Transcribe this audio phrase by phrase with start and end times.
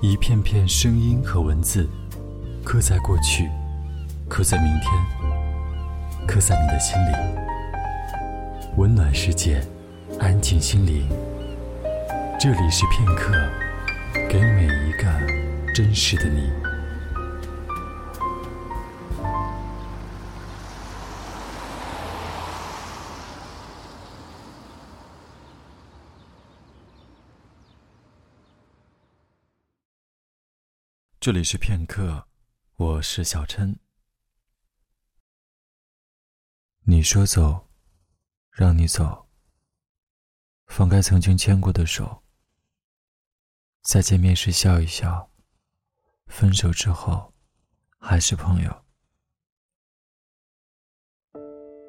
[0.00, 1.88] 一片片声音和文字，
[2.64, 3.50] 刻在过去，
[4.28, 4.92] 刻在明天，
[6.24, 7.12] 刻在你的心里。
[8.76, 9.60] 温暖世界，
[10.20, 11.08] 安静心灵。
[12.38, 13.32] 这里是片刻，
[14.28, 16.48] 给每一个真实的你。
[31.28, 32.26] 这里是片刻，
[32.76, 33.78] 我是小琛。
[36.84, 37.68] 你说走，
[38.50, 39.28] 让你走。
[40.68, 42.22] 放开曾经牵过的手，
[43.82, 45.30] 再见面时笑一笑，
[46.28, 47.34] 分手之后
[47.98, 48.84] 还是朋友。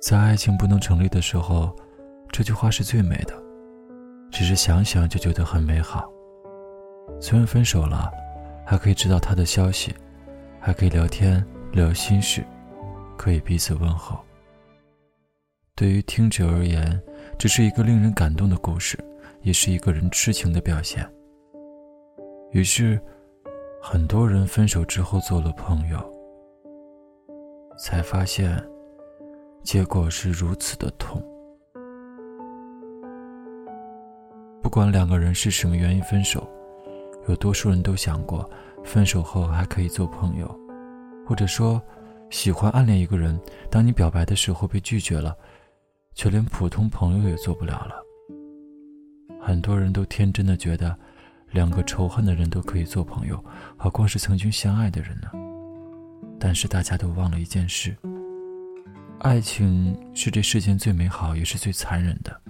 [0.00, 1.76] 在爱情不能成立的时候，
[2.32, 3.38] 这句话是最美的，
[4.32, 6.10] 只是想想就觉得很美好。
[7.20, 8.10] 虽然分手了。
[8.68, 9.94] 还可以知道他的消息，
[10.58, 12.44] 还可以聊天聊心事，
[13.16, 14.18] 可以彼此问候。
[15.76, 17.00] 对于听者而言，
[17.38, 18.98] 这是一个令人感动的故事，
[19.42, 21.08] 也是一个人痴情的表现。
[22.50, 23.00] 于是，
[23.80, 25.98] 很多人分手之后做了朋友，
[27.78, 28.60] 才发现，
[29.62, 31.22] 结果是如此的痛。
[34.60, 36.44] 不管两个人是什么原因分手。
[37.28, 38.48] 有多数人都想过，
[38.84, 40.60] 分手后还可以做朋友，
[41.26, 41.82] 或者说，
[42.30, 43.38] 喜欢暗恋一个人，
[43.70, 45.36] 当你表白的时候被拒绝了，
[46.14, 47.94] 却连普通朋友也做不了了。
[49.40, 50.96] 很多人都天真的觉得，
[51.50, 53.44] 两个仇恨的人都可以做朋友，
[53.76, 55.28] 何况是曾经相爱的人呢？
[56.38, 57.96] 但是大家都忘了一件事：
[59.20, 62.40] 爱情是这世间最美好也是最残忍的。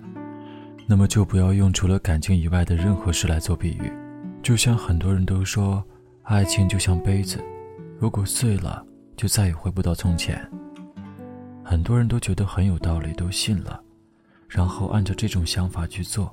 [0.86, 4.05] 那么就不要用除了感情以外的任何事来做比喻。
[4.46, 5.84] 就像很多人都说，
[6.22, 7.44] 爱情就像杯子，
[7.98, 10.40] 如果碎了，就再也回不到从前。
[11.64, 13.82] 很多人都觉得很有道理，都信了，
[14.48, 16.32] 然后按照这种想法去做，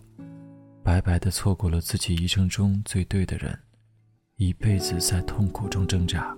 [0.84, 3.58] 白白的错过了自己一生中最对的人，
[4.36, 6.38] 一辈子在痛苦中挣扎。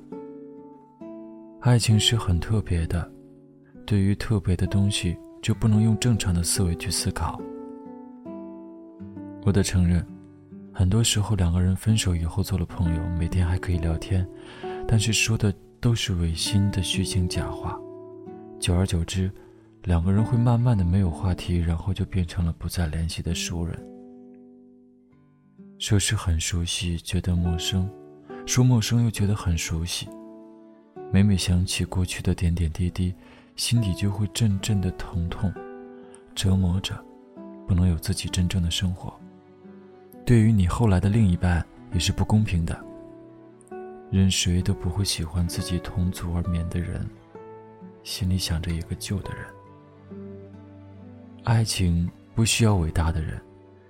[1.59, 3.12] 爱情是很特别的，
[3.85, 7.38] 对于特别的东西，就不能用正常的思维去思考。
[9.44, 10.02] 我得承认。
[10.78, 14.28] 很多时候，两个人分手以后做了朋友，每天还可以聊天，
[14.86, 17.80] 但是说的都是违心的虚情假话。
[18.59, 19.31] 久而久之，
[19.84, 23.74] 两个人会慢慢的没有话题，然后就变成了不再联系的熟人。
[25.80, 27.88] 说是很熟悉，觉得陌生；
[28.46, 30.09] 说陌生，又觉得很熟悉。
[31.09, 33.14] 每每想起过去的点点滴滴，
[33.56, 35.53] 心底就会阵阵的疼痛，
[36.35, 36.94] 折磨着，
[37.66, 39.18] 不能有自己真正的生活。
[40.25, 41.63] 对于你后来的另一半
[41.94, 42.75] 也是不公平的。
[44.09, 47.08] 任谁都不会喜欢自己同族而眠的人，
[48.03, 49.46] 心里想着一个旧的人。
[51.44, 53.40] 爱情不需要伟大的人，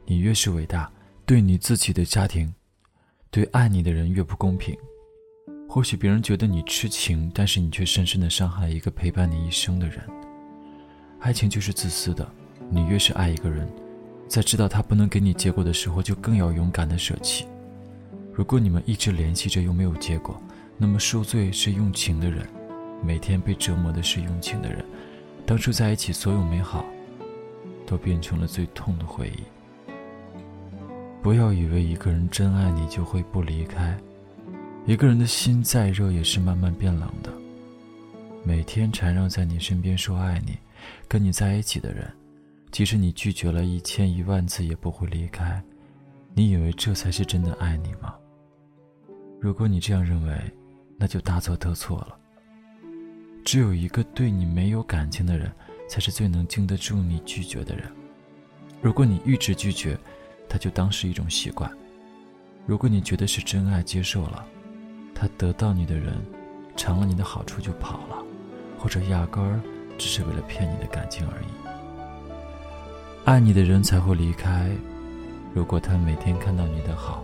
[0.06, 0.92] 你越是伟大，
[1.26, 2.54] 对你自己的家庭，
[3.32, 4.76] 对爱你的人越不公平。
[5.70, 10.02] 或许别人觉得你痴情，但是你却深深的伤害了一个陪伴你一生的人。
[11.22, 12.30] 爱情就是自私的，
[12.70, 13.70] 你越是爱一个人。
[14.28, 17.46] 在知道他不能给你结果的时候，就更要勇敢的舍弃。
[18.34, 20.42] 如果你们一直联系着又没有结果，
[20.78, 22.46] 那么受罪是用情的人，
[23.02, 24.84] 每天被折磨的是用情的人。
[25.46, 26.84] 当初在一起所有美好，
[27.86, 29.44] 都变成了最痛的回忆。
[31.22, 33.98] 不要以为一个人真爱你就会不离开，
[34.86, 37.32] 一个人的心再热也是慢慢变冷的。
[38.44, 40.58] 每天缠绕在你身边说爱你，
[41.08, 42.12] 跟你在一起的人。
[42.72, 45.64] 即使你拒绝了一千一万次，也不会离开。
[46.34, 48.14] 你以为这才是真的爱你吗？
[49.40, 50.38] 如果你这样认为，
[50.98, 52.18] 那就大错特错了。
[53.44, 55.52] 只有一个对你没有感情的人，
[55.88, 57.90] 才是最能经得住你拒绝的人。
[58.82, 59.98] 如果你一直拒绝，
[60.50, 61.72] 他就当是一种习惯。
[62.66, 64.46] 如果你觉得是真爱，接受了，
[65.14, 66.14] 他得到你的人，
[66.76, 68.26] 尝了你的好处就跑了，
[68.78, 69.62] 或者压根儿
[69.98, 71.65] 只是为了骗你的感情而已。
[73.26, 74.70] 爱你的人才会离开。
[75.52, 77.24] 如果他每天看到你的好，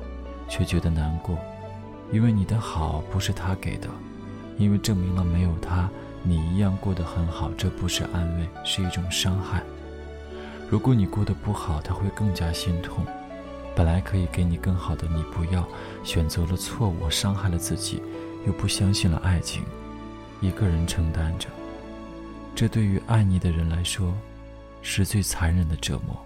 [0.49, 1.37] 却觉得难过，
[2.11, 3.87] 因为你的好不是他给的，
[4.57, 5.87] 因为证明了没有他，
[6.23, 9.61] 你一样过得很好，这不是安慰，是一种伤害。
[10.71, 13.05] 如果你过得不好，他会更加心痛。
[13.75, 15.63] 本来可以给你更好的，你不要，
[16.03, 18.01] 选择了错误，伤害了自己，
[18.47, 19.61] 又不相信了爱情，
[20.39, 21.47] 一个人承担着。
[22.55, 24.11] 这对于爱你的人来说。
[24.81, 26.19] 是最残忍的折磨。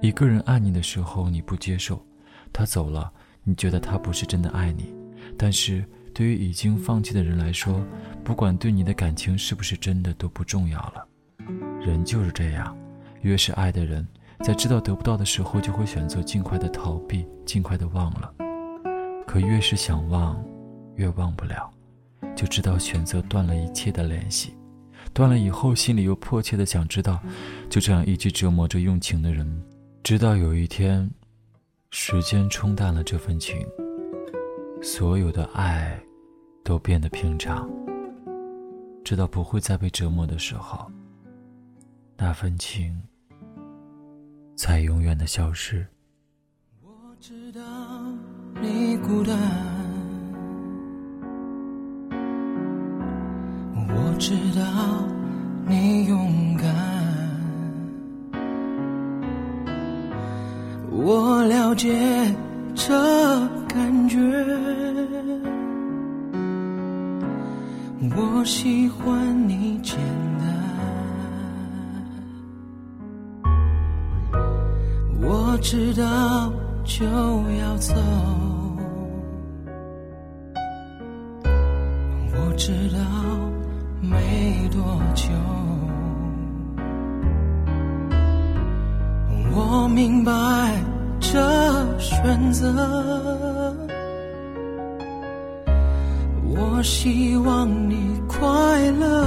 [0.00, 2.04] 一个人爱你的时候，你不接受，
[2.52, 3.12] 他走了，
[3.44, 4.94] 你觉得他不是真的爱你，
[5.36, 7.84] 但是对于已经放弃的人来说，
[8.24, 11.06] 不管对你的感情是不是真的都不重要了。
[11.80, 12.76] 人就是这样，
[13.22, 14.06] 越是爱的人，
[14.42, 18.32] 在知道得不到的时候，就会选择尽快的逃避，尽快的忘了。
[19.26, 20.42] 可越是想忘，
[20.96, 21.70] 越忘不了，
[22.34, 24.54] 就知道选择断了一切的联系。
[25.12, 27.20] 断了以后，心里又迫切的想知道，
[27.68, 29.62] 就这样一直折磨着用情的人，
[30.02, 31.10] 直到有一天。
[31.92, 33.66] 时间冲淡了这份情，
[34.80, 36.00] 所有的爱
[36.62, 37.68] 都变得平常。
[39.04, 40.88] 直到不会再被折磨的时候，
[42.16, 43.02] 那份情
[44.54, 45.84] 才永远的消失。
[46.80, 47.60] 我知道
[48.62, 49.36] 你孤单，
[54.20, 54.62] 知道
[55.66, 56.68] 你勇敢。
[60.92, 61.90] 我了解
[62.74, 62.92] 这
[63.66, 64.18] 感觉，
[68.14, 69.98] 我喜欢你简
[70.38, 70.46] 单。
[75.22, 76.52] 我知道
[76.84, 77.94] 就要走，
[82.34, 82.98] 我知道
[84.80, 85.28] 多久，
[89.54, 90.32] 我明白。
[91.20, 91.38] 这
[91.98, 92.66] 选择，
[96.46, 98.40] 我希望你快
[98.92, 99.26] 乐，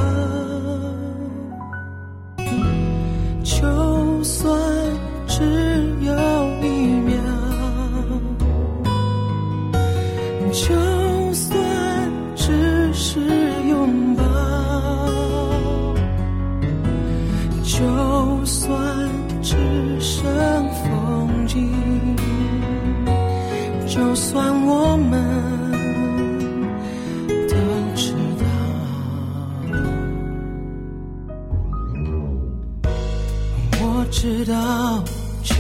[33.86, 35.04] 我知道
[35.44, 35.56] 就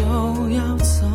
[0.51, 1.05] 要走，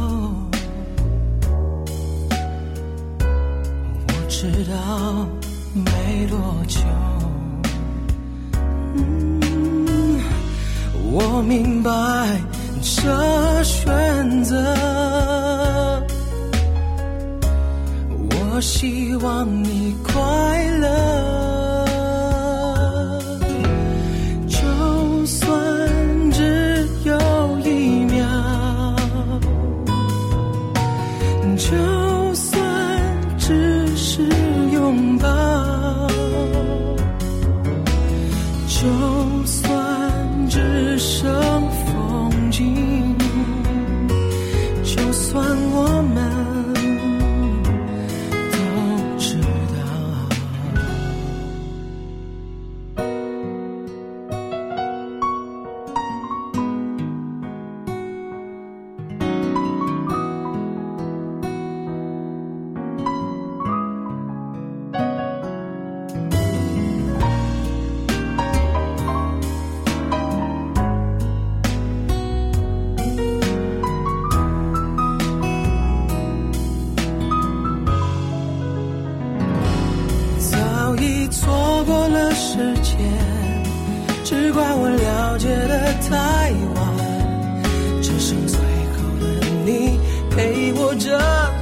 [4.09, 5.27] 我知道
[5.73, 6.81] 没多久，
[11.11, 11.91] 我明白
[12.83, 14.55] 这选择。
[18.31, 19.95] 我希望你
[33.99, 34.48] 是
[90.99, 91.17] 这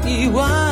[0.09, 0.66] 一晚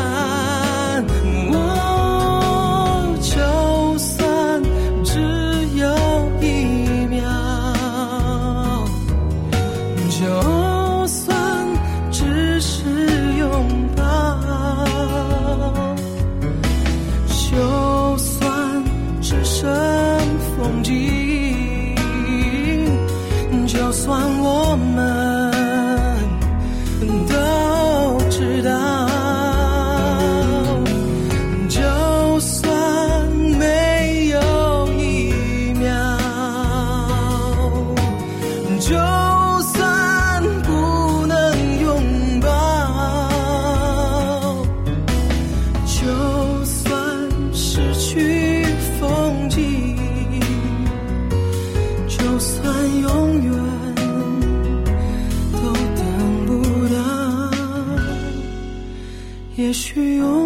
[59.95, 60.44] 去拥